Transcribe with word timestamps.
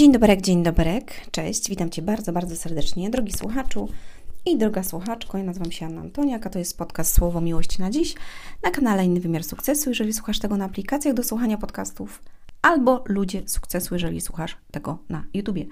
Dzień 0.00 0.12
dobry, 0.12 0.36
dzień 0.42 0.62
dobry, 0.62 1.00
cześć, 1.30 1.68
witam 1.68 1.90
Cię 1.90 2.02
bardzo, 2.02 2.32
bardzo 2.32 2.56
serdecznie, 2.56 3.10
drogi 3.10 3.32
słuchaczu 3.32 3.88
i 4.46 4.58
droga 4.58 4.82
słuchaczko. 4.82 5.38
Ja 5.38 5.44
nazywam 5.44 5.72
się 5.72 5.86
Anna 5.86 6.00
Antoniak, 6.00 6.46
a 6.46 6.50
to 6.50 6.58
jest 6.58 6.78
podcast 6.78 7.14
Słowo 7.14 7.40
Miłości 7.40 7.80
na 7.80 7.90
Dziś 7.90 8.14
na 8.62 8.70
kanale 8.70 9.04
Inny 9.04 9.20
Wymiar 9.20 9.44
Sukcesu, 9.44 9.90
jeżeli 9.90 10.12
słuchasz 10.12 10.38
tego 10.38 10.56
na 10.56 10.64
aplikacjach 10.64 11.14
do 11.14 11.22
słuchania 11.22 11.58
podcastów, 11.58 12.22
albo 12.62 13.04
Ludzie 13.06 13.42
Sukcesu, 13.46 13.94
jeżeli 13.94 14.20
słuchasz 14.20 14.56
tego 14.70 14.98
na 15.08 15.24
YouTubie. 15.34 15.66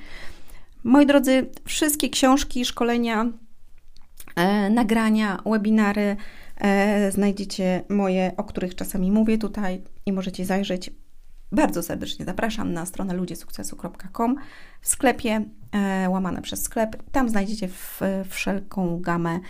Moi 0.85 1.07
drodzy, 1.07 1.47
wszystkie 1.65 2.11
książki, 2.11 2.65
szkolenia, 2.65 3.33
e, 4.37 4.71
nagrania, 4.71 5.43
webinary 5.47 6.17
e, 6.57 7.13
znajdziecie 7.13 7.83
moje, 7.89 8.33
o 8.37 8.45
których 8.45 8.75
czasami 8.75 9.11
mówię 9.11 9.39
tutaj 9.39 9.83
i 10.06 10.12
możecie 10.12 10.45
zajrzeć 10.45 10.91
bardzo 11.52 11.83
serdecznie 11.83 12.25
zapraszam 12.25 12.73
na 12.73 12.87
stronę 12.87 13.15
ludziesukcesu.com 13.15 14.37
w 14.80 14.88
sklepie 14.88 15.45
e, 15.73 16.11
łamane 16.11 16.43
przez 16.43 16.62
sklep. 16.62 17.02
Tam 17.12 17.29
znajdziecie 17.29 17.69
w, 17.69 18.01
wszelką 18.29 19.01
gamę 19.01 19.41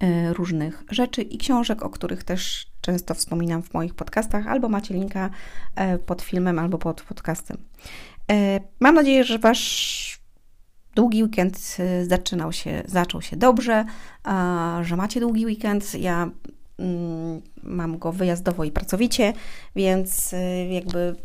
e, 0.00 0.32
różnych 0.32 0.82
rzeczy 0.90 1.22
i 1.22 1.38
książek, 1.38 1.82
o 1.82 1.90
których 1.90 2.24
też 2.24 2.66
często 2.80 3.14
wspominam 3.14 3.62
w 3.62 3.74
moich 3.74 3.94
podcastach, 3.94 4.46
albo 4.46 4.68
macie 4.68 4.94
linka 4.94 5.30
e, 5.76 5.98
pod 5.98 6.22
filmem, 6.22 6.58
albo 6.58 6.78
pod 6.78 7.02
podcastem. 7.02 7.56
Mam 8.80 8.94
nadzieję, 8.94 9.24
że 9.24 9.38
Wasz 9.38 10.20
długi 10.94 11.22
weekend 11.22 11.76
zaczynał 12.02 12.52
się, 12.52 12.82
zaczął 12.86 13.22
się 13.22 13.36
dobrze, 13.36 13.84
że 14.82 14.96
macie 14.96 15.20
długi 15.20 15.46
weekend. 15.46 15.94
Ja 15.94 16.30
mm, 16.78 17.42
mam 17.62 17.98
go 17.98 18.12
wyjazdowo 18.12 18.64
i 18.64 18.70
pracowicie, 18.70 19.32
więc 19.76 20.34
jakby 20.70 21.16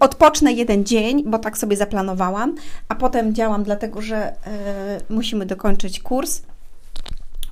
odpocznę 0.00 0.52
jeden 0.52 0.84
dzień, 0.84 1.24
bo 1.26 1.38
tak 1.38 1.58
sobie 1.58 1.76
zaplanowałam, 1.76 2.54
a 2.88 2.94
potem 2.94 3.34
działam 3.34 3.64
dlatego, 3.64 4.02
że 4.02 4.32
y, 4.32 4.34
musimy 5.08 5.46
dokończyć 5.46 6.00
kurs. 6.00 6.42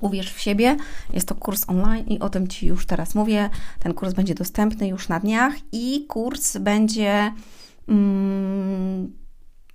Uwierz 0.01 0.33
w 0.33 0.39
siebie, 0.39 0.77
jest 1.13 1.27
to 1.27 1.35
kurs 1.35 1.65
online 1.67 2.07
i 2.07 2.19
o 2.19 2.29
tym 2.29 2.47
Ci 2.47 2.67
już 2.67 2.85
teraz 2.85 3.15
mówię. 3.15 3.49
Ten 3.79 3.93
kurs 3.93 4.13
będzie 4.13 4.35
dostępny 4.35 4.87
już 4.87 5.09
na 5.09 5.19
dniach 5.19 5.53
i 5.71 6.05
kurs 6.07 6.57
będzie. 6.57 7.33
Mm, 7.87 9.13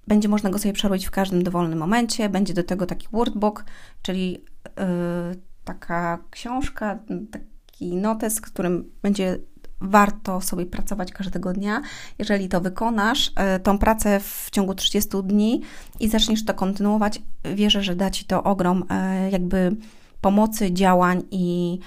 będzie 0.07 0.29
można 0.29 0.51
go 0.51 0.59
sobie 0.59 0.73
przerobić 0.73 1.07
w 1.07 1.11
każdym 1.11 1.43
dowolnym 1.43 1.79
momencie. 1.79 2.29
Będzie 2.29 2.55
do 2.55 2.63
tego 2.63 2.87
taki 2.87 3.09
workbook, 3.13 3.65
czyli 4.03 4.33
yy, 4.33 5.41
taka 5.65 6.19
książka, 6.31 6.99
taki 7.31 7.97
notes, 7.97 8.41
którym 8.41 8.91
będzie 9.03 9.39
warto 9.81 10.41
sobie 10.41 10.67
pracować 10.67 11.13
każdego 11.13 11.53
dnia. 11.53 11.83
Jeżeli 12.19 12.49
to 12.49 12.61
wykonasz, 12.61 13.33
e, 13.37 13.61
tą 13.61 13.79
pracę 13.79 14.21
w 14.21 14.49
ciągu 14.53 14.75
30 14.75 15.23
dni 15.23 15.63
i 16.01 16.09
zaczniesz 16.09 16.45
to 16.45 16.55
kontynuować, 16.55 17.23
wierzę, 17.55 17.83
że 17.83 17.97
da 17.97 18.11
Ci 18.11 18.25
to 18.25 18.43
ogrom 18.43 18.85
e, 18.91 19.31
jakby 19.31 19.77
pomocy, 20.21 20.73
działań 20.73 21.23
i 21.31 21.79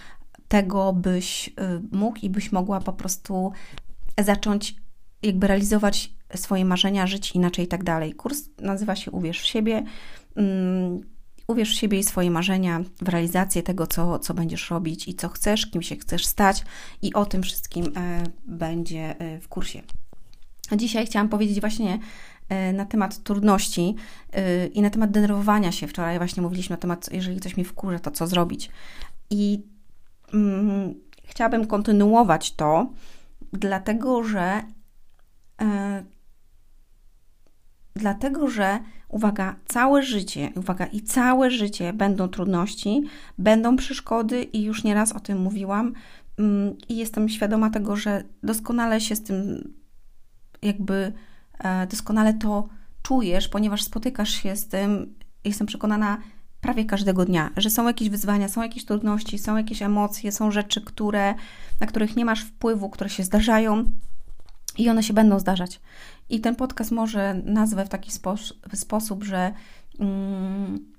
tego, 0.47 0.93
byś 0.93 1.49
e, 1.49 1.81
mógł 1.91 2.19
i 2.21 2.29
byś 2.29 2.51
mogła 2.51 2.79
po 2.79 2.93
prostu 2.93 3.51
zacząć 4.17 4.75
jakby 5.23 5.47
realizować 5.47 6.13
swoje 6.35 6.65
marzenia, 6.65 7.07
żyć 7.07 7.31
inaczej 7.31 7.65
i 7.65 7.67
tak 7.67 7.83
dalej. 7.83 8.13
Kurs 8.13 8.41
nazywa 8.61 8.95
się 8.95 9.11
Uwierz 9.11 9.41
w 9.41 9.45
siebie. 9.45 9.83
Uwierz 11.47 11.71
w 11.71 11.79
siebie 11.79 11.99
i 11.99 12.03
swoje 12.03 12.31
marzenia, 12.31 12.81
w 13.01 13.09
realizację 13.09 13.63
tego, 13.63 13.87
co, 13.87 14.19
co 14.19 14.33
będziesz 14.33 14.69
robić 14.69 15.07
i 15.07 15.15
co 15.15 15.29
chcesz, 15.29 15.65
kim 15.65 15.81
się 15.81 15.95
chcesz 15.95 16.25
stać, 16.25 16.63
i 17.01 17.13
o 17.13 17.25
tym 17.25 17.43
wszystkim 17.43 17.85
e, 17.97 18.23
będzie 18.45 19.19
e, 19.19 19.39
w 19.39 19.47
kursie. 19.47 19.81
Dzisiaj 20.75 21.05
chciałam 21.05 21.29
powiedzieć 21.29 21.59
właśnie 21.59 21.99
e, 22.49 22.73
na 22.73 22.85
temat 22.85 23.23
trudności 23.23 23.95
i 24.73 24.81
na 24.81 24.89
temat 24.89 25.11
denerwowania 25.11 25.71
się. 25.71 25.87
Wczoraj 25.87 26.17
właśnie 26.17 26.43
mówiliśmy 26.43 26.73
na 26.73 26.77
temat, 26.77 27.09
jeżeli 27.11 27.39
coś 27.39 27.57
mi 27.57 27.63
wkurza, 27.63 27.99
to 27.99 28.11
co 28.11 28.27
zrobić. 28.27 28.69
I 29.29 29.63
mm, 30.33 30.93
chciałabym 31.23 31.67
kontynuować 31.67 32.55
to, 32.55 32.87
dlatego 33.53 34.23
że 34.23 34.63
dlatego 38.03 38.47
że 38.47 38.79
uwaga, 39.09 39.55
całe 39.65 40.03
życie, 40.03 40.51
uwaga, 40.55 40.85
i 40.85 41.01
całe 41.01 41.51
życie 41.51 41.93
będą 41.93 42.27
trudności, 42.27 43.03
będą 43.37 43.75
przeszkody 43.75 44.43
i 44.43 44.63
już 44.63 44.83
nieraz 44.83 45.11
o 45.11 45.19
tym 45.19 45.41
mówiłam 45.41 45.93
mm, 46.39 46.75
i 46.89 46.97
jestem 46.97 47.29
świadoma 47.29 47.69
tego, 47.69 47.95
że 47.95 48.23
doskonale 48.43 49.01
się 49.01 49.15
z 49.15 49.23
tym 49.23 49.73
jakby 50.61 51.13
e, 51.59 51.87
doskonale 51.87 52.33
to 52.33 52.67
czujesz, 53.03 53.47
ponieważ 53.47 53.83
spotykasz 53.83 54.29
się 54.29 54.55
z 54.55 54.67
tym, 54.67 55.13
jestem 55.45 55.67
przekonana, 55.67 56.17
prawie 56.61 56.85
każdego 56.85 57.25
dnia, 57.25 57.49
że 57.57 57.69
są 57.69 57.87
jakieś 57.87 58.09
wyzwania, 58.09 58.49
są 58.49 58.61
jakieś 58.61 58.85
trudności, 58.85 59.39
są 59.39 59.57
jakieś 59.57 59.81
emocje, 59.81 60.31
są 60.31 60.51
rzeczy, 60.51 60.81
które, 60.81 61.35
na 61.79 61.87
których 61.87 62.15
nie 62.15 62.25
masz 62.25 62.43
wpływu, 62.43 62.89
które 62.89 63.09
się 63.09 63.23
zdarzają 63.23 63.85
i 64.77 64.89
one 64.89 65.03
się 65.03 65.13
będą 65.13 65.39
zdarzać. 65.39 65.81
I 66.29 66.39
ten 66.39 66.55
podcast 66.55 66.91
może 66.91 67.41
nazwę 67.45 67.85
w 67.85 67.89
taki 67.89 68.11
spos 68.11 68.53
sposób, 68.73 69.23
że 69.23 69.53
mm, 69.99 70.93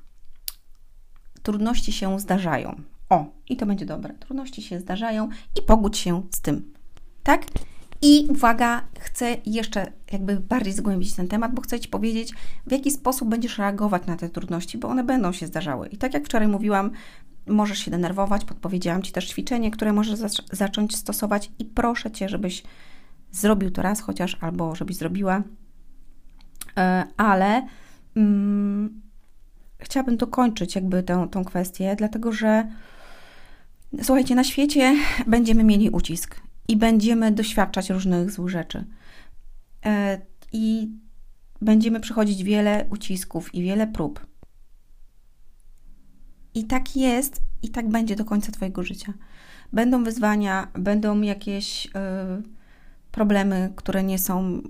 trudności 1.42 1.92
się 1.92 2.20
zdarzają. 2.20 2.80
O, 3.10 3.26
i 3.48 3.56
to 3.56 3.66
będzie 3.66 3.86
dobre. 3.86 4.14
Trudności 4.14 4.62
się 4.62 4.80
zdarzają 4.80 5.28
i 5.58 5.62
pogódź 5.62 5.98
się 5.98 6.22
z 6.30 6.40
tym. 6.40 6.72
Tak? 7.22 7.46
I 8.02 8.26
uwaga, 8.28 8.82
chcę 8.98 9.36
jeszcze 9.46 9.92
jakby 10.12 10.40
bardziej 10.40 10.72
zgłębić 10.72 11.14
ten 11.14 11.28
temat, 11.28 11.54
bo 11.54 11.62
chcę 11.62 11.80
Ci 11.80 11.88
powiedzieć, 11.88 12.32
w 12.66 12.72
jaki 12.72 12.90
sposób 12.90 13.28
będziesz 13.28 13.58
reagować 13.58 14.06
na 14.06 14.16
te 14.16 14.28
trudności, 14.28 14.78
bo 14.78 14.88
one 14.88 15.04
będą 15.04 15.32
się 15.32 15.46
zdarzały. 15.46 15.88
I 15.88 15.96
tak 15.96 16.14
jak 16.14 16.24
wczoraj 16.24 16.48
mówiłam, 16.48 16.90
możesz 17.46 17.78
się 17.78 17.90
denerwować, 17.90 18.44
podpowiedziałam 18.44 19.02
Ci 19.02 19.12
też 19.12 19.28
ćwiczenie, 19.28 19.70
które 19.70 19.92
możesz 19.92 20.18
zacząć 20.52 20.96
stosować 20.96 21.50
i 21.58 21.64
proszę 21.64 22.10
Cię, 22.10 22.28
żebyś 22.28 22.62
zrobił 23.34 23.70
to 23.70 23.82
raz 23.82 24.00
chociaż, 24.00 24.36
albo 24.40 24.74
żebyś 24.74 24.96
zrobiła, 24.96 25.42
e, 26.76 27.04
ale 27.16 27.66
mm, 28.16 29.02
chciałabym 29.78 30.16
dokończyć 30.16 30.74
jakby 30.74 31.02
tę, 31.02 31.28
tą 31.30 31.44
kwestię, 31.44 31.94
dlatego 31.98 32.32
że 32.32 32.68
słuchajcie, 34.02 34.34
na 34.34 34.44
świecie 34.44 34.96
będziemy 35.26 35.64
mieli 35.64 35.90
ucisk 35.90 36.40
i 36.68 36.76
będziemy 36.76 37.32
doświadczać 37.32 37.90
różnych 37.90 38.30
złych 38.30 38.48
rzeczy. 38.48 38.84
E, 39.86 40.20
I 40.52 40.88
będziemy 41.60 42.00
przechodzić 42.00 42.44
wiele 42.44 42.86
ucisków 42.90 43.54
i 43.54 43.62
wiele 43.62 43.86
prób. 43.86 44.26
I 46.54 46.64
tak 46.64 46.96
jest, 46.96 47.42
i 47.62 47.68
tak 47.68 47.88
będzie 47.88 48.16
do 48.16 48.24
końca 48.24 48.52
Twojego 48.52 48.82
życia. 48.82 49.12
Będą 49.72 50.04
wyzwania, 50.04 50.68
będą 50.74 51.20
jakieś. 51.20 51.84
Yy, 51.86 52.53
problemy, 53.14 53.72
które 53.76 54.02
nie 54.02 54.18
są 54.18 54.62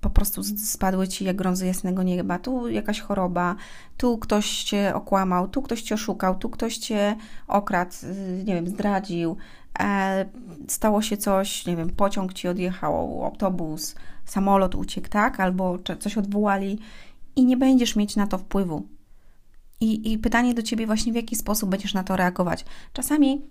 po 0.00 0.10
prostu 0.10 0.42
spadły 0.44 1.08
ci 1.08 1.24
jak 1.24 1.36
grązy 1.36 1.66
jasnego 1.66 2.02
nieba. 2.02 2.38
Tu 2.38 2.68
jakaś 2.68 3.00
choroba, 3.00 3.56
tu 3.96 4.18
ktoś 4.18 4.64
cię 4.64 4.94
okłamał, 4.94 5.48
tu 5.48 5.62
ktoś 5.62 5.82
cię 5.82 5.94
oszukał, 5.94 6.38
tu 6.38 6.50
ktoś 6.50 6.76
cię 6.76 7.16
okradł, 7.48 7.92
y, 8.04 8.44
nie 8.44 8.54
wiem, 8.54 8.68
zdradził, 8.68 9.36
e, 9.78 10.26
stało 10.68 11.02
się 11.02 11.16
coś, 11.16 11.66
nie 11.66 11.76
wiem, 11.76 11.90
pociąg 11.90 12.32
ci 12.32 12.48
odjechał, 12.48 13.24
autobus, 13.24 13.94
samolot 14.24 14.74
uciekł, 14.74 15.08
tak? 15.08 15.40
Albo 15.40 15.78
coś 16.00 16.18
odwołali 16.18 16.78
i 17.36 17.44
nie 17.44 17.56
będziesz 17.56 17.96
mieć 17.96 18.16
na 18.16 18.26
to 18.26 18.38
wpływu. 18.38 18.86
I, 19.80 20.12
I 20.12 20.18
pytanie 20.18 20.54
do 20.54 20.62
ciebie 20.62 20.86
właśnie, 20.86 21.12
w 21.12 21.16
jaki 21.16 21.36
sposób 21.36 21.70
będziesz 21.70 21.94
na 21.94 22.04
to 22.04 22.16
reagować. 22.16 22.64
Czasami 22.92 23.42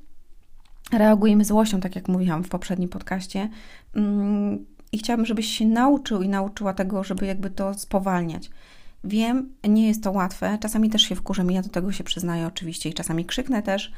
reagujemy 0.92 1.46
złością, 1.46 1.80
tak 1.80 1.96
jak 1.96 2.08
mówiłam 2.08 2.44
w 2.44 2.50
poprzednim 2.50 2.90
podcaście. 2.90 3.50
Mm, 3.96 4.66
I 4.92 4.98
chciałabym, 4.98 5.26
żebyś 5.26 5.48
się 5.48 5.66
nauczył 5.66 6.22
i 6.22 6.30
nauczyła 6.30 6.74
tego, 6.74 7.04
żeby 7.04 7.26
jakby 7.26 7.50
to 7.50 7.74
spowalniać. 7.74 8.50
Wiem, 9.04 9.54
nie 9.68 9.88
jest 9.88 10.04
to 10.04 10.12
łatwe, 10.12 10.58
czasami 10.62 10.90
też 10.90 11.02
się 11.02 11.16
wkurzę, 11.16 11.46
ja 11.50 11.62
do 11.62 11.70
tego 11.70 11.92
się 11.92 12.04
przyznaję 12.04 12.48
oczywiście 12.48 12.90
i 12.90 12.94
czasami 12.94 13.26
krzyknę 13.26 13.64
też, 13.64 13.92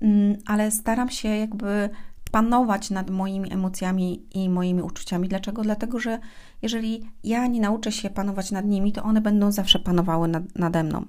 mm, 0.00 0.36
ale 0.46 0.70
staram 0.70 1.10
się 1.10 1.28
jakby 1.28 1.90
panować 2.30 2.90
nad 2.90 3.10
moimi 3.10 3.52
emocjami 3.52 4.22
i 4.34 4.48
moimi 4.48 4.82
uczuciami. 4.82 5.28
Dlaczego? 5.28 5.62
Dlatego, 5.62 5.98
że 5.98 6.18
jeżeli 6.62 7.10
ja 7.24 7.46
nie 7.46 7.60
nauczę 7.60 7.92
się 7.92 8.10
panować 8.10 8.50
nad 8.50 8.64
nimi, 8.64 8.92
to 8.92 9.02
one 9.02 9.20
będą 9.20 9.52
zawsze 9.52 9.78
panowały 9.78 10.28
nad, 10.28 10.58
nade 10.58 10.84
mną. 10.84 11.04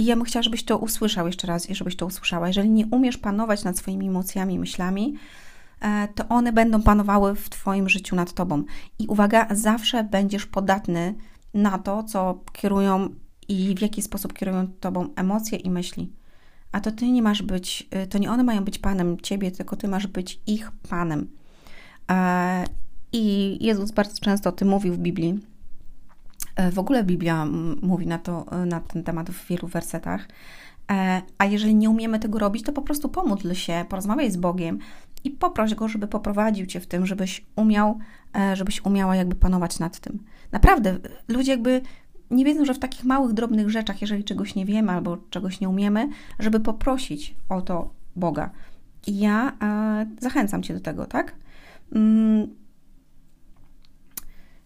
I 0.00 0.04
ja 0.04 0.16
bym 0.16 0.24
chciała, 0.24 0.42
żebyś 0.42 0.64
to 0.64 0.78
usłyszał 0.78 1.26
jeszcze 1.26 1.46
raz 1.46 1.70
i 1.70 1.74
żebyś 1.74 1.96
to 1.96 2.06
usłyszała. 2.06 2.48
Jeżeli 2.48 2.70
nie 2.70 2.86
umiesz 2.86 3.16
panować 3.16 3.64
nad 3.64 3.78
swoimi 3.78 4.08
emocjami 4.08 4.58
myślami, 4.58 5.14
e, 5.80 6.08
to 6.14 6.28
one 6.28 6.52
będą 6.52 6.82
panowały 6.82 7.34
w 7.34 7.48
Twoim 7.48 7.88
życiu 7.88 8.16
nad 8.16 8.32
Tobą. 8.32 8.64
I 8.98 9.06
uwaga, 9.06 9.46
zawsze 9.50 10.04
będziesz 10.04 10.46
podatny 10.46 11.14
na 11.54 11.78
to, 11.78 12.02
co 12.02 12.40
kierują 12.52 13.08
i 13.48 13.74
w 13.74 13.80
jaki 13.80 14.02
sposób 14.02 14.32
kierują 14.32 14.66
Tobą 14.66 15.08
emocje 15.16 15.58
i 15.58 15.70
myśli. 15.70 16.12
A 16.72 16.80
to 16.80 16.92
Ty 16.92 17.10
nie 17.10 17.22
masz 17.22 17.42
być, 17.42 17.88
e, 17.90 18.06
to 18.06 18.18
nie 18.18 18.30
one 18.30 18.42
mają 18.44 18.64
być 18.64 18.78
Panem 18.78 19.20
Ciebie, 19.20 19.50
tylko 19.50 19.76
Ty 19.76 19.88
masz 19.88 20.06
być 20.06 20.40
ich 20.46 20.70
Panem. 20.88 21.28
E, 22.10 22.64
I 23.12 23.58
Jezus 23.60 23.90
bardzo 23.90 24.20
często 24.20 24.50
o 24.50 24.52
tym 24.52 24.68
mówił 24.68 24.94
w 24.94 24.98
Biblii, 24.98 25.40
W 26.72 26.78
ogóle 26.78 27.04
Biblia 27.04 27.46
mówi 27.82 28.06
na, 28.06 28.18
to, 28.18 28.46
na 28.66 28.80
ten 28.80 29.04
temat 29.04 29.30
w 29.30 29.46
wielu 29.46 29.68
wersetach. 29.68 30.28
A 31.38 31.44
jeżeli 31.44 31.74
nie 31.74 31.90
umiemy 31.90 32.18
tego 32.18 32.38
robić, 32.38 32.62
to 32.62 32.72
po 32.72 32.82
prostu 32.82 33.08
pomódl 33.08 33.52
się, 33.52 33.84
porozmawiaj 33.88 34.30
z 34.30 34.36
Bogiem 34.36 34.78
i 35.24 35.30
poproś 35.30 35.74
Go, 35.74 35.88
żeby 35.88 36.06
poprowadził 36.06 36.66
Cię 36.66 36.80
w 36.80 36.86
tym, 36.86 37.06
żebyś 37.06 37.44
umiał, 37.56 37.98
żebyś 38.54 38.84
umiała 38.84 39.16
jakby 39.16 39.34
panować 39.34 39.78
nad 39.78 40.00
tym. 40.00 40.18
Naprawdę, 40.52 40.98
ludzie 41.28 41.52
jakby 41.52 41.80
nie 42.30 42.44
wiedzą, 42.44 42.64
że 42.64 42.74
w 42.74 42.78
takich 42.78 43.04
małych, 43.04 43.32
drobnych 43.32 43.70
rzeczach, 43.70 44.00
jeżeli 44.00 44.24
czegoś 44.24 44.54
nie 44.54 44.66
wiemy 44.66 44.92
albo 44.92 45.16
czegoś 45.30 45.60
nie 45.60 45.68
umiemy, 45.68 46.08
żeby 46.38 46.60
poprosić 46.60 47.34
o 47.48 47.62
to 47.62 47.90
Boga. 48.16 48.50
I 49.06 49.18
ja 49.18 49.52
e, 49.62 50.06
zachęcam 50.20 50.62
Cię 50.62 50.74
do 50.74 50.80
tego, 50.80 51.06
tak? 51.06 51.34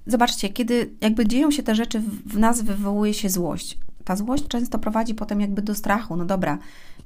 Zobaczcie, 0.06 0.48
kiedy 0.48 0.94
jakby 1.00 1.26
dzieją 1.26 1.50
się 1.50 1.62
te 1.62 1.74
rzeczy, 1.74 2.00
w 2.26 2.38
nas 2.38 2.62
wywołuje 2.62 3.14
się 3.14 3.28
złość. 3.28 3.78
Ta 4.04 4.16
złość 4.16 4.48
często 4.48 4.78
prowadzi 4.78 5.14
potem 5.14 5.40
jakby 5.40 5.62
do 5.62 5.74
strachu. 5.74 6.16
No 6.16 6.24
dobra, 6.24 6.58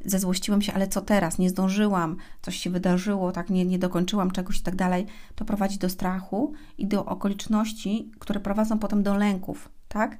zezłościłem 0.04 0.62
się, 0.62 0.74
ale 0.74 0.88
co 0.88 1.00
teraz? 1.00 1.38
Nie 1.38 1.50
zdążyłam, 1.50 2.16
coś 2.42 2.56
się 2.56 2.70
wydarzyło, 2.70 3.32
tak 3.32 3.50
nie, 3.50 3.64
nie 3.64 3.78
dokończyłam 3.78 4.30
czegoś 4.30 4.58
i 4.58 4.62
tak 4.62 4.76
dalej. 4.76 5.06
To 5.34 5.44
prowadzi 5.44 5.78
do 5.78 5.88
strachu 5.88 6.52
i 6.78 6.86
do 6.86 7.04
okoliczności, 7.04 8.10
które 8.18 8.40
prowadzą 8.40 8.78
potem 8.78 9.02
do 9.02 9.16
lęków, 9.16 9.68
tak? 9.88 10.18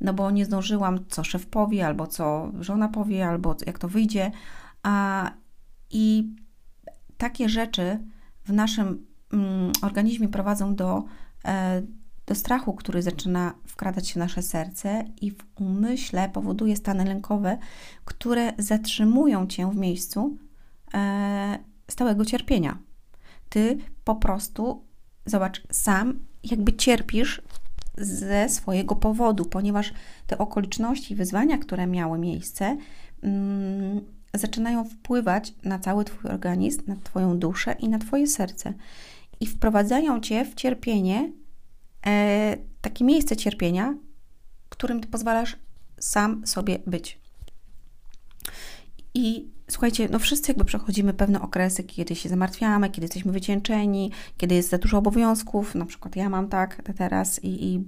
no 0.00 0.14
bo 0.14 0.30
nie 0.30 0.44
zdążyłam, 0.44 1.04
co 1.08 1.24
szef 1.24 1.46
powie, 1.46 1.86
albo 1.86 2.06
co 2.06 2.52
żona 2.60 2.88
powie, 2.88 3.28
albo 3.28 3.56
jak 3.66 3.78
to 3.78 3.88
wyjdzie. 3.88 4.30
A, 4.82 5.30
I 5.90 6.34
takie 7.16 7.48
rzeczy 7.48 7.98
w 8.44 8.52
naszym 8.52 9.06
mm, 9.32 9.72
organizmie 9.82 10.28
prowadzą 10.28 10.74
do, 10.74 11.04
e, 11.44 11.82
do 12.28 12.34
strachu, 12.34 12.72
który 12.72 13.02
zaczyna 13.02 13.54
wkradać 13.66 14.08
się 14.08 14.14
w 14.14 14.16
nasze 14.16 14.42
serce 14.42 15.04
i 15.20 15.30
w 15.30 15.44
umyśle 15.60 16.28
powoduje 16.28 16.76
stany 16.76 17.04
lękowe, 17.04 17.58
które 18.04 18.52
zatrzymują 18.58 19.46
cię 19.46 19.70
w 19.70 19.76
miejscu 19.76 20.36
e, 20.94 21.58
stałego 21.90 22.24
cierpienia. 22.24 22.78
Ty 23.48 23.78
po 24.04 24.14
prostu, 24.14 24.84
zobacz, 25.26 25.62
sam 25.70 26.18
jakby 26.44 26.72
cierpisz 26.72 27.42
ze 27.98 28.48
swojego 28.48 28.96
powodu, 28.96 29.44
ponieważ 29.44 29.92
te 30.26 30.38
okoliczności, 30.38 31.14
wyzwania, 31.14 31.58
które 31.58 31.86
miały 31.86 32.18
miejsce, 32.18 32.76
mm, 33.22 34.00
zaczynają 34.34 34.84
wpływać 34.84 35.54
na 35.64 35.78
cały 35.78 36.04
Twój 36.04 36.30
organizm, 36.30 36.82
na 36.86 36.96
Twoją 36.96 37.38
duszę 37.38 37.76
i 37.78 37.88
na 37.88 37.98
Twoje 37.98 38.26
serce. 38.26 38.72
I 39.40 39.46
wprowadzają 39.46 40.20
Cię 40.20 40.44
w 40.44 40.54
cierpienie, 40.54 41.32
takie 42.80 43.04
miejsce 43.04 43.36
cierpienia, 43.36 43.94
którym 44.68 45.00
Ty 45.00 45.08
pozwalasz 45.08 45.56
sam 45.98 46.46
sobie 46.46 46.78
być. 46.86 47.18
I 49.14 49.48
słuchajcie, 49.70 50.08
no 50.10 50.18
wszyscy 50.18 50.50
jakby 50.50 50.64
przechodzimy 50.64 51.14
pewne 51.14 51.40
okresy, 51.40 51.84
kiedy 51.84 52.16
się 52.16 52.28
zamartwiamy, 52.28 52.90
kiedy 52.90 53.04
jesteśmy 53.04 53.32
wycieńczeni, 53.32 54.10
kiedy 54.36 54.54
jest 54.54 54.70
za 54.70 54.78
dużo 54.78 54.98
obowiązków. 54.98 55.74
Na 55.74 55.86
przykład 55.86 56.16
ja 56.16 56.28
mam 56.28 56.48
tak 56.48 56.82
teraz 56.96 57.44
i, 57.44 57.64
i 57.64 57.84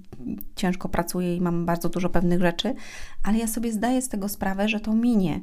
ciężko 0.56 0.88
pracuję 0.88 1.36
i 1.36 1.40
mam 1.40 1.66
bardzo 1.66 1.88
dużo 1.88 2.08
pewnych 2.08 2.40
rzeczy, 2.40 2.74
ale 3.22 3.38
ja 3.38 3.46
sobie 3.46 3.72
zdaję 3.72 4.02
z 4.02 4.08
tego 4.08 4.28
sprawę, 4.28 4.68
że 4.68 4.80
to 4.80 4.94
minie. 4.94 5.40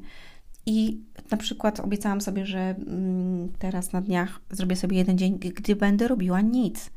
I 0.66 1.02
na 1.32 1.38
przykład 1.38 1.80
obiecałam 1.80 2.22
sobie, 2.22 2.46
że 2.46 2.60
mm, 2.60 3.50
teraz 3.60 3.92
na 3.92 4.02
dniach 4.02 4.40
zrobię 4.52 4.76
sobie 4.76 4.98
jeden 4.98 5.18
dzień, 5.18 5.40
gdy 5.40 5.76
będę 5.76 6.08
robiła 6.08 6.42
nic. 6.42 6.90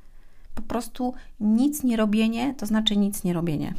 Po 0.63 0.69
prostu 0.69 1.15
nic 1.41 1.85
nie 1.85 1.97
robienie 1.97 2.55
to 2.55 2.67
znaczy 2.67 2.97
nic 2.97 3.25
nie 3.25 3.33
robienie. 3.33 3.75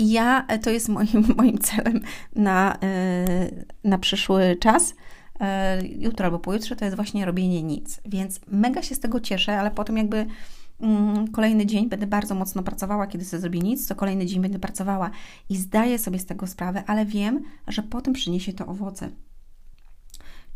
I 0.00 0.10
ja, 0.10 0.46
e, 0.46 0.58
to 0.58 0.70
jest 0.70 0.88
moim, 0.88 1.24
moim 1.36 1.58
celem 1.58 2.00
na, 2.36 2.78
e, 2.82 3.50
na 3.84 3.98
przyszły 3.98 4.56
czas, 4.60 4.94
e, 5.40 5.86
jutro 5.86 6.24
albo 6.24 6.38
pojutrze, 6.38 6.76
to 6.76 6.84
jest 6.84 6.96
właśnie 6.96 7.24
robienie 7.24 7.62
nic. 7.62 8.00
Więc 8.04 8.40
mega 8.46 8.82
się 8.82 8.94
z 8.94 9.00
tego 9.00 9.20
cieszę, 9.20 9.58
ale 9.58 9.70
potem 9.70 9.96
jakby 9.96 10.26
mm, 10.80 11.28
kolejny 11.28 11.66
dzień 11.66 11.88
będę 11.88 12.06
bardzo 12.06 12.34
mocno 12.34 12.62
pracowała, 12.62 13.06
kiedy 13.06 13.24
sobie 13.24 13.40
zrobię 13.40 13.60
nic, 13.60 13.86
to 13.86 13.94
kolejny 13.94 14.26
dzień 14.26 14.42
będę 14.42 14.58
pracowała 14.58 15.10
i 15.48 15.56
zdaję 15.56 15.98
sobie 15.98 16.18
z 16.18 16.26
tego 16.26 16.46
sprawę, 16.46 16.84
ale 16.86 17.06
wiem, 17.06 17.44
że 17.68 17.82
potem 17.82 18.14
przyniesie 18.14 18.52
to 18.52 18.66
owoce. 18.66 19.10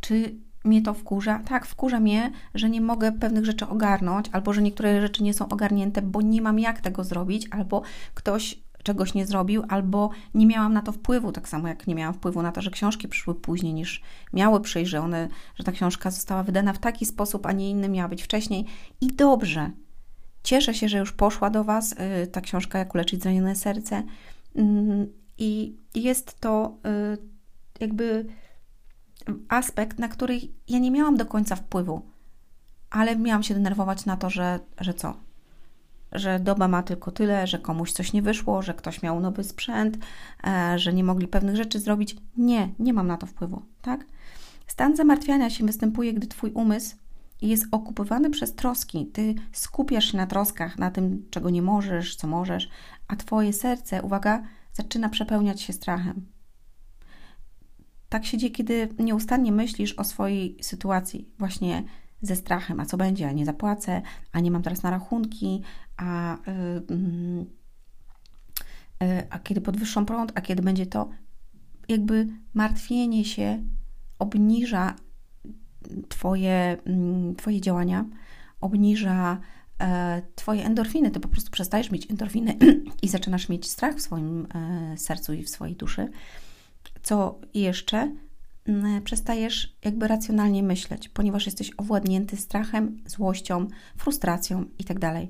Czy 0.00 0.35
mnie 0.64 0.82
to 0.82 0.94
wkurza? 0.94 1.38
Tak, 1.38 1.66
wkurza 1.66 2.00
mnie, 2.00 2.31
że 2.55 2.70
nie 2.70 2.81
mogę 2.81 3.12
pewnych 3.12 3.44
rzeczy 3.44 3.69
ogarnąć, 3.69 4.26
albo 4.32 4.52
że 4.52 4.62
niektóre 4.62 5.00
rzeczy 5.00 5.22
nie 5.22 5.34
są 5.34 5.49
ogarnięte, 5.49 6.02
bo 6.02 6.22
nie 6.22 6.43
mam 6.43 6.58
jak 6.58 6.81
tego 6.81 7.05
zrobić, 7.05 7.49
albo 7.50 7.82
ktoś 8.14 8.64
czegoś 8.84 9.14
nie 9.14 9.26
zrobił, 9.26 9.62
albo 9.69 10.11
nie 10.34 10.46
miałam 10.46 10.72
na 10.72 10.82
to 10.82 10.93
wpływu, 10.93 11.32
tak 11.32 11.49
samo 11.49 11.69
jak 11.69 11.87
nie 11.87 11.94
miałam 11.94 12.14
wpływu 12.14 12.43
na 12.43 12.52
to, 12.52 12.62
że 12.62 12.70
książki 12.70 13.08
przyszły 13.08 13.34
później 13.34 13.75
niż 13.75 14.02
miały 14.32 14.61
przyjść, 14.61 14.90
że, 14.90 15.00
one, 15.00 15.28
że 15.56 15.64
ta 15.64 15.72
książka 15.72 16.11
została 16.11 16.43
wydana 16.43 16.72
w 16.72 16.78
taki 16.78 17.06
sposób, 17.06 17.46
a 17.46 17.52
nie 17.52 17.70
inny 17.70 17.88
miała 17.88 18.08
być 18.08 18.22
wcześniej. 18.22 18.67
I 19.00 19.06
dobrze. 19.06 19.70
Cieszę 20.43 20.75
się, 20.75 20.88
że 20.88 20.99
już 20.99 21.12
poszła 21.12 21.50
do 21.50 21.64
Was 21.64 21.93
y, 21.93 22.26
ta 22.26 22.40
książka, 22.40 22.78
jak 22.78 22.94
uleczyć 22.94 23.22
zranione 23.22 23.56
serce. 23.56 24.02
Mm, 24.56 25.06
I 25.38 25.76
jest 25.94 26.40
to 26.40 26.76
y, 27.14 27.19
jakby 27.81 28.26
aspekt, 29.49 29.99
na 29.99 30.08
który 30.08 30.40
ja 30.69 30.78
nie 30.78 30.90
miałam 30.90 31.16
do 31.16 31.26
końca 31.26 31.56
wpływu, 31.56 32.02
ale 32.90 33.16
miałam 33.16 33.43
się 33.43 33.55
denerwować 33.55 34.06
na 34.06 34.16
to, 34.16 34.31
że, 34.31 34.61
że 34.81 34.94
co? 34.94 35.14
że 36.14 36.40
doba 36.40 36.69
ma 36.69 36.82
tylko 36.82 37.11
tyle, 37.11 37.46
że 37.46 37.58
komuś 37.58 37.93
coś 37.93 38.12
nie 38.12 38.22
wyszło, 38.22 38.62
że 38.62 38.75
ktoś 38.75 39.02
miał 39.02 39.20
nowy 39.20 39.44
sprzęt, 39.44 39.99
e, 40.46 40.78
że 40.78 40.93
nie 40.93 41.05
mogli 41.05 41.28
pewnych 41.28 41.56
rzeczy 41.56 41.81
zrobić. 41.81 42.16
Nie, 42.37 42.69
nie 42.78 42.93
mam 42.93 43.06
na 43.06 43.16
to 43.16 43.26
wpływu, 43.26 43.62
tak? 43.82 44.05
Stan 44.66 44.96
zamartwiania 44.96 45.50
się 45.50 45.67
występuje, 45.67 46.14
gdy 46.14 46.26
Twój 46.26 46.50
umysł 46.52 46.96
jest 47.43 47.67
okupowany 47.70 48.31
przez 48.31 48.55
troski. 48.55 49.06
Ty 49.06 49.34
skupiasz 49.52 50.05
się 50.05 50.17
na 50.17 50.26
troskach, 50.26 50.78
na 50.78 50.90
tym, 50.90 51.26
czego 51.31 51.50
nie 51.50 51.62
możesz, 51.62 52.17
co 52.17 52.26
możesz, 52.26 52.69
a 53.08 53.17
Twoje 53.17 53.52
serce, 53.52 54.02
uwaga, 54.02 54.43
zaczyna 54.72 55.08
przepełniać 55.08 55.60
się 55.60 55.72
strachem. 55.72 56.26
Tak 58.14 58.26
się 58.26 58.38
dzieje, 58.38 58.52
kiedy 58.52 58.88
nieustannie 58.99 59.52
myślisz 59.52 59.93
o 59.93 60.05
swojej 60.05 60.56
sytuacji, 60.61 61.28
właśnie 61.38 61.82
ze 62.22 62.37
strachem, 62.37 62.81
a 62.81 62.87
co 62.87 62.96
będzie, 62.96 63.28
a 63.28 63.32
nie 63.32 63.44
zapłacę, 63.44 64.03
a 64.32 64.41
nie 64.41 64.50
mam 64.50 64.62
teraz 64.62 64.82
na 64.82 64.91
rachunki, 64.91 65.62
a, 65.96 66.39
yy, 66.46 67.46
yy, 69.00 69.31
a 69.31 69.39
kiedy 69.39 69.60
podwyższą 69.60 70.06
prąd, 70.06 70.32
a 70.34 70.41
kiedy 70.41 70.62
będzie 70.62 70.86
to, 70.86 71.08
jakby 71.89 72.29
martwienie 72.55 73.24
się 73.24 73.62
obniża 74.19 74.94
Twoje, 76.08 76.77
yy, 76.86 77.34
twoje 77.34 77.60
działania, 77.60 78.05
obniża 78.60 79.41
e, 79.81 80.22
Twoje 80.34 80.65
endorfiny. 80.65 81.10
Ty 81.10 81.20
po 81.20 81.29
prostu 81.29 81.50
przestajesz 81.50 81.91
mieć 81.91 82.10
endorfiny 82.10 82.56
i 83.03 83.08
zaczynasz 83.08 83.48
mieć 83.48 83.70
strach 83.70 83.96
w 83.96 84.00
swoim 84.00 84.46
e, 84.55 84.98
sercu 84.98 85.32
i 85.32 85.43
w 85.43 85.50
swojej 85.50 85.77
duszy. 85.77 86.10
Co 87.05 87.41
jeszcze? 87.55 88.13
przestajesz 89.05 89.77
jakby 89.84 90.08
racjonalnie 90.08 90.63
myśleć, 90.63 91.08
ponieważ 91.08 91.46
jesteś 91.46 91.70
owładnięty 91.77 92.37
strachem, 92.37 93.03
złością, 93.06 93.69
frustracją 93.96 94.65
itd. 94.79 95.01
Tak 95.01 95.25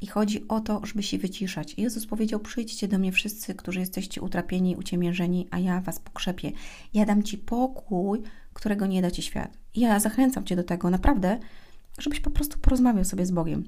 I 0.00 0.06
chodzi 0.06 0.48
o 0.48 0.60
to, 0.60 0.86
żeby 0.86 1.02
się 1.02 1.18
wyciszać. 1.18 1.74
Jezus 1.78 2.06
powiedział: 2.06 2.40
Przyjdźcie 2.40 2.88
do 2.88 2.98
mnie 2.98 3.12
wszyscy, 3.12 3.54
którzy 3.54 3.80
jesteście 3.80 4.20
utrapieni, 4.20 4.76
uciemiężeni, 4.76 5.48
a 5.50 5.58
ja 5.58 5.80
was 5.80 5.98
pokrzepię. 5.98 6.52
Ja 6.94 7.04
dam 7.06 7.22
ci 7.22 7.38
pokój, 7.38 8.22
którego 8.52 8.86
nie 8.86 9.02
da 9.02 9.10
ci 9.10 9.22
świat. 9.22 9.58
I 9.74 9.80
ja 9.80 10.00
zachęcam 10.00 10.44
cię 10.44 10.56
do 10.56 10.64
tego, 10.64 10.90
naprawdę, 10.90 11.38
żebyś 11.98 12.20
po 12.20 12.30
prostu 12.30 12.58
porozmawiał 12.58 13.04
sobie 13.04 13.26
z 13.26 13.30
Bogiem. 13.30 13.64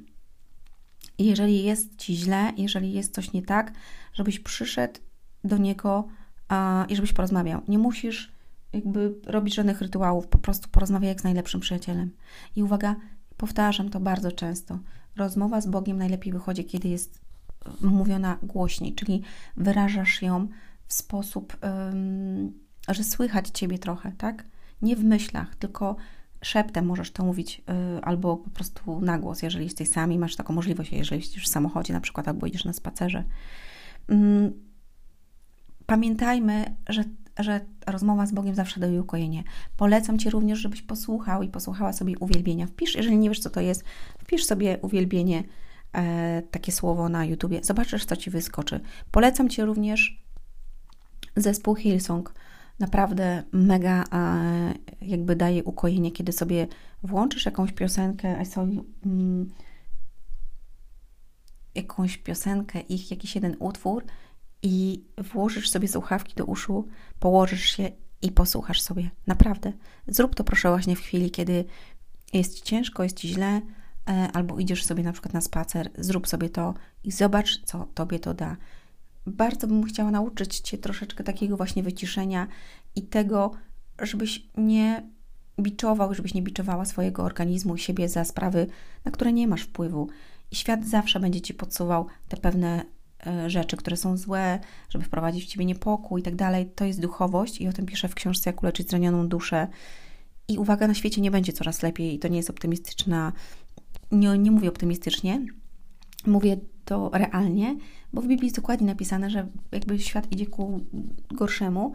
I 1.18 1.25
jeżeli 1.25 1.64
jest 1.64 1.97
ci 1.97 2.16
źle, 2.16 2.52
jeżeli 2.56 2.92
jest 2.92 3.14
coś 3.14 3.33
nie 3.33 3.42
tak, 3.42 3.73
żebyś 4.12 4.40
przyszedł 4.40 5.00
do 5.44 5.56
niego 5.56 6.09
a, 6.48 6.86
i 6.88 6.96
żebyś 6.96 7.12
porozmawiał. 7.12 7.60
Nie 7.68 7.78
musisz 7.78 8.32
jakby 8.72 9.14
robić 9.26 9.54
żadnych 9.54 9.80
rytuałów, 9.80 10.26
po 10.26 10.38
prostu 10.38 10.68
porozmawiaj 10.68 11.08
jak 11.08 11.20
z 11.20 11.24
najlepszym 11.24 11.60
przyjacielem. 11.60 12.10
I 12.56 12.62
uwaga, 12.62 12.96
powtarzam 13.36 13.90
to 13.90 14.00
bardzo 14.00 14.32
często. 14.32 14.78
Rozmowa 15.16 15.60
z 15.60 15.66
Bogiem 15.66 15.98
najlepiej 15.98 16.32
wychodzi, 16.32 16.64
kiedy 16.64 16.88
jest 16.88 17.20
e, 17.82 17.86
mówiona 17.86 18.38
głośniej, 18.42 18.94
czyli 18.94 19.22
wyrażasz 19.56 20.22
ją 20.22 20.48
w 20.86 20.94
sposób, 20.94 21.56
że 22.88 23.04
słychać 23.04 23.48
Ciebie 23.48 23.78
trochę, 23.78 24.12
tak? 24.12 24.44
Nie 24.82 24.96
w 24.96 25.04
myślach, 25.04 25.56
tylko 25.56 25.96
szeptem 26.44 26.86
możesz 26.86 27.10
to 27.10 27.24
mówić, 27.24 27.62
yy, 27.94 28.04
albo 28.04 28.36
po 28.36 28.50
prostu 28.50 29.00
na 29.00 29.18
głos, 29.18 29.42
jeżeli 29.42 29.64
jesteś 29.64 29.88
sami, 29.88 30.18
masz 30.18 30.36
taką 30.36 30.54
możliwość, 30.54 30.92
jeżeli 30.92 31.20
jesteś 31.22 31.44
w 31.44 31.48
samochodzie 31.48 31.92
na 31.92 32.00
przykład, 32.00 32.28
albo 32.28 32.46
idziesz 32.46 32.64
na 32.64 32.72
spacerze. 32.72 33.24
Yy, 34.08 34.52
pamiętajmy, 35.86 36.76
że 36.88 37.04
że 37.38 37.60
rozmowa 37.86 38.26
z 38.26 38.32
Bogiem 38.32 38.54
zawsze 38.54 38.80
daje 38.80 39.00
ukojenie. 39.00 39.44
Polecam 39.76 40.18
Ci 40.18 40.30
również, 40.30 40.58
żebyś 40.58 40.82
posłuchał 40.82 41.42
i 41.42 41.48
posłuchała 41.48 41.92
sobie 41.92 42.18
uwielbienia. 42.18 42.66
Wpisz, 42.66 42.94
jeżeli 42.94 43.18
nie 43.18 43.28
wiesz, 43.28 43.40
co 43.40 43.50
to 43.50 43.60
jest, 43.60 43.84
wpisz 44.18 44.44
sobie 44.44 44.78
uwielbienie 44.82 45.42
e, 45.92 46.42
takie 46.50 46.72
słowo 46.72 47.08
na 47.08 47.24
YouTubie. 47.24 47.60
Zobaczysz, 47.62 48.04
co 48.04 48.16
ci 48.16 48.30
wyskoczy. 48.30 48.80
Polecam 49.10 49.48
ci 49.48 49.62
również 49.62 50.24
zespół 51.36 51.74
Hillsong. 51.74 52.34
Naprawdę 52.78 53.42
mega 53.52 54.04
e, 54.12 54.74
jakby 55.02 55.36
daje 55.36 55.64
ukojenie, 55.64 56.12
kiedy 56.12 56.32
sobie 56.32 56.66
włączysz 57.02 57.46
jakąś 57.46 57.72
piosenkę, 57.72 58.42
I 58.42 58.46
saw 58.46 58.68
mm, 59.06 59.50
jakąś 61.74 62.18
piosenkę, 62.18 62.80
ich 62.80 63.10
jakiś 63.10 63.34
jeden 63.34 63.56
utwór 63.58 64.04
i 64.64 65.04
włożysz 65.18 65.71
sobie 65.71 65.88
słuchawki 65.88 66.35
do 66.35 66.44
uszu, 66.44 66.88
położysz 67.18 67.64
się 67.64 67.90
i 68.23 68.33
posłuchasz 68.33 68.80
sobie. 68.80 69.11
Naprawdę. 69.26 69.73
Zrób 70.09 70.35
to 70.35 70.44
proszę 70.44 70.68
właśnie 70.68 70.97
w 70.97 71.00
chwili, 71.00 71.30
kiedy 71.30 71.64
jest 72.33 72.62
ciężko, 72.62 73.02
jest 73.02 73.16
ci 73.16 73.28
źle, 73.28 73.61
e, 74.09 74.28
albo 74.33 74.59
idziesz 74.59 74.85
sobie 74.85 75.02
na 75.02 75.12
przykład 75.12 75.35
na 75.35 75.40
spacer, 75.40 75.90
zrób 75.99 76.28
sobie 76.28 76.50
to 76.50 76.75
i 77.04 77.12
zobacz, 77.12 77.64
co 77.64 77.88
tobie 77.94 78.18
to 78.18 78.35
da. 78.35 78.56
Bardzo 79.26 79.66
bym 79.66 79.85
chciała 79.85 80.11
nauczyć 80.11 80.61
cię 80.61 80.78
troszeczkę 80.78 81.25
takiego 81.25 81.56
właśnie 81.56 81.83
wyciszenia 81.83 82.47
i 82.97 83.02
tego, 83.02 83.50
żebyś 84.02 84.49
nie 84.56 85.11
biczował, 85.61 86.14
żebyś 86.14 86.35
nie 86.35 86.42
biczowała 86.42 86.85
swojego 86.85 87.23
organizmu 87.23 87.75
i 87.75 87.78
siebie 87.78 88.09
za 88.09 88.25
sprawy, 88.25 88.66
na 89.04 89.11
które 89.11 89.33
nie 89.33 89.49
masz 89.49 89.62
wpływu. 89.62 90.09
I 90.50 90.56
świat 90.56 90.87
zawsze 90.87 91.21
będzie 91.21 91.40
ci 91.40 91.54
podsuwał 91.54 92.06
te 92.28 92.37
pewne 92.37 92.85
rzeczy, 93.47 93.76
które 93.76 93.97
są 93.97 94.16
złe, 94.16 94.59
żeby 94.88 95.04
wprowadzić 95.04 95.44
w 95.44 95.47
ciebie 95.47 95.64
niepokój 95.64 96.21
i 96.21 96.25
tak 96.25 96.37
dalej. 96.37 96.71
To 96.75 96.85
jest 96.85 97.00
duchowość 97.00 97.61
i 97.61 97.68
o 97.68 97.73
tym 97.73 97.87
piszę 97.87 98.09
w 98.09 98.14
książce 98.14 98.50
Jak 98.50 98.62
uleczyć 98.62 98.90
zranioną 98.90 99.28
duszę. 99.28 99.68
I 100.49 100.59
uwaga, 100.59 100.88
na 100.88 100.94
świecie 100.94 101.21
nie 101.21 101.30
będzie 101.30 101.52
coraz 101.52 101.83
lepiej 101.83 102.14
i 102.14 102.18
to 102.18 102.28
nie 102.28 102.37
jest 102.37 102.50
optymistyczna, 102.50 103.33
nie, 104.12 104.38
nie 104.38 104.50
mówię 104.50 104.68
optymistycznie, 104.68 105.47
mówię 106.26 106.56
to 106.85 107.11
realnie, 107.12 107.76
bo 108.12 108.23
w 108.23 108.26
Biblii 108.26 108.47
jest 108.47 108.56
dokładnie 108.56 108.87
napisane, 108.87 109.30
że 109.30 109.47
jakby 109.73 109.99
świat 109.99 110.33
idzie 110.33 110.47
ku 110.47 110.80
gorszemu 111.35 111.92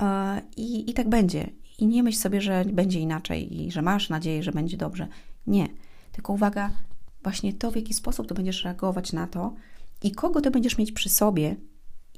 e, 0.00 0.42
i, 0.56 0.90
i 0.90 0.94
tak 0.94 1.08
będzie. 1.08 1.50
I 1.78 1.86
nie 1.86 2.02
myśl 2.02 2.18
sobie, 2.18 2.40
że 2.40 2.64
będzie 2.64 3.00
inaczej 3.00 3.62
i 3.62 3.70
że 3.70 3.82
masz 3.82 4.08
nadzieję, 4.08 4.42
że 4.42 4.52
będzie 4.52 4.76
dobrze. 4.76 5.08
Nie. 5.46 5.68
Tylko 6.12 6.32
uwaga, 6.32 6.70
właśnie 7.22 7.52
to, 7.52 7.70
w 7.70 7.76
jaki 7.76 7.94
sposób 7.94 8.26
to 8.26 8.34
będziesz 8.34 8.64
reagować 8.64 9.12
na 9.12 9.26
to 9.26 9.54
i 10.02 10.12
kogo 10.12 10.40
ty 10.40 10.50
będziesz 10.50 10.78
mieć 10.78 10.92
przy 10.92 11.08
sobie 11.08 11.56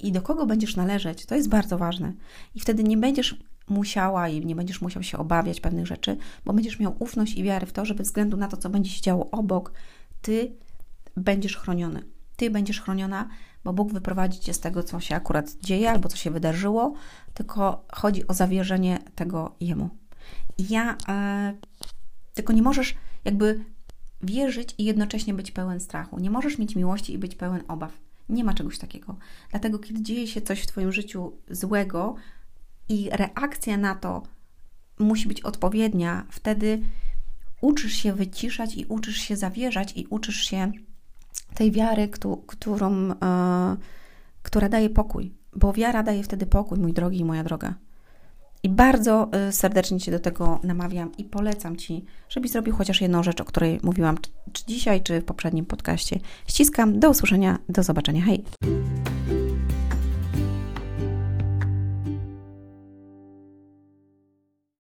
i 0.01 0.13
do 0.13 0.23
kogo 0.23 0.47
będziesz 0.47 0.77
należeć, 0.77 1.27
to 1.27 1.35
jest 1.35 1.49
bardzo 1.49 1.79
ważne. 1.79 2.13
I 2.55 2.61
wtedy 2.61 2.85
nie 2.85 2.97
będziesz 2.97 3.37
musiała 3.69 4.29
i 4.29 4.47
nie 4.47 4.57
będziesz 4.57 4.81
musiał 4.81 5.03
się 5.03 5.19
obawiać 5.19 5.61
pewnych 5.61 5.87
rzeczy, 5.87 6.17
bo 6.45 6.53
będziesz 6.53 6.79
miał 6.79 6.97
ufność 6.99 7.35
i 7.35 7.43
wiarę 7.43 7.67
w 7.67 7.73
to, 7.73 7.85
że 7.85 7.95
bez 7.95 8.07
względu 8.07 8.37
na 8.37 8.49
to, 8.49 8.57
co 8.57 8.71
będzie 8.71 8.91
się 8.91 9.03
działo 9.03 9.31
obok, 9.31 9.73
ty 10.23 10.57
będziesz 11.17 11.57
chroniony. 11.57 12.03
Ty 12.37 12.51
będziesz 12.51 12.81
chroniona, 12.81 13.29
bo 13.65 13.73
Bóg 13.73 13.93
wyprowadzi 13.93 14.41
cię 14.41 14.55
z 14.55 14.61
tego, 14.61 14.83
co 14.83 15.01
się 15.01 15.15
akurat 15.15 15.53
dzieje 15.63 15.91
albo 15.91 16.09
co 16.09 16.17
się 16.17 16.31
wydarzyło, 16.31 16.95
tylko 17.35 17.85
chodzi 17.93 18.27
o 18.27 18.35
zawierzenie 18.35 18.99
tego 19.15 19.55
Jemu. 19.61 19.91
I 20.59 20.69
ja, 20.69 20.97
e, 21.09 21.55
tylko 22.35 22.53
nie 22.53 22.63
możesz 22.63 22.95
jakby 23.25 23.65
wierzyć 24.23 24.75
i 24.79 24.85
jednocześnie 24.85 25.35
być 25.35 25.51
pełen 25.51 25.81
strachu. 25.81 26.19
Nie 26.21 26.31
możesz 26.31 26.59
mieć 26.59 26.77
miłości 26.77 27.13
i 27.13 27.19
być 27.19 27.35
pełen 27.35 27.63
obaw. 27.69 27.93
Nie 28.29 28.45
ma 28.45 28.55
czegoś 28.55 28.79
takiego. 28.79 29.17
Dlatego, 29.51 29.79
kiedy 29.79 30.03
dzieje 30.03 30.27
się 30.27 30.41
coś 30.41 30.63
w 30.63 30.67
Twoim 30.67 30.93
życiu 30.93 31.33
złego 31.51 32.15
i 32.89 33.09
reakcja 33.13 33.77
na 33.77 33.95
to 33.95 34.23
musi 34.99 35.29
być 35.29 35.41
odpowiednia, 35.41 36.27
wtedy 36.31 36.83
uczysz 37.61 37.93
się 37.93 38.13
wyciszać 38.13 38.77
i 38.77 38.87
uczysz 38.87 39.17
się 39.17 39.37
zawierzać 39.37 39.97
i 39.97 40.07
uczysz 40.07 40.37
się 40.37 40.73
tej 41.55 41.71
wiary, 41.71 42.09
którą, 42.47 43.11
e, 43.11 43.77
która 44.43 44.69
daje 44.69 44.91
pokój. 44.91 45.33
Bo 45.57 45.73
wiara 45.73 46.03
daje 46.03 46.23
wtedy 46.23 46.47
pokój, 46.47 46.79
mój 46.79 46.93
drogi 46.93 47.19
i 47.19 47.25
moja 47.25 47.45
droga. 47.45 47.75
I 48.65 48.69
bardzo 48.69 49.31
y, 49.49 49.53
serdecznie 49.53 50.01
Cię 50.01 50.13
do 50.13 50.19
tego 50.21 50.61
namawiam 50.63 51.13
i 51.19 51.25
polecam 51.25 51.77
Ci, 51.77 52.05
żebyś 52.29 52.51
zrobił 52.51 52.75
chociaż 52.75 53.01
jedną 53.01 53.23
rzecz, 53.23 53.41
o 53.41 53.45
której 53.45 53.81
mówiłam 53.83 54.17
czy 54.53 54.67
dzisiaj, 54.67 55.03
czy 55.03 55.21
w 55.21 55.25
poprzednim 55.25 55.67
podcaście. 55.67 56.19
Ściskam, 56.47 56.99
do 56.99 57.11
usłyszenia, 57.11 57.59
do 57.69 57.83
zobaczenia. 57.83 58.23
Hej! 58.23 58.45